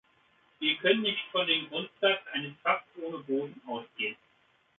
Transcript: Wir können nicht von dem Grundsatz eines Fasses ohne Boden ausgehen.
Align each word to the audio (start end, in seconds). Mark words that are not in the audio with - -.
Wir 0.59 0.75
können 0.77 1.03
nicht 1.03 1.21
von 1.31 1.45
dem 1.45 1.67
Grundsatz 1.69 2.21
eines 2.33 2.57
Fasses 2.63 2.87
ohne 3.03 3.19
Boden 3.19 3.61
ausgehen. 3.67 4.15